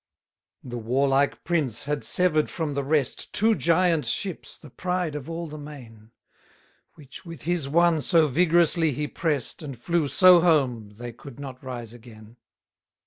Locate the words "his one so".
7.43-8.27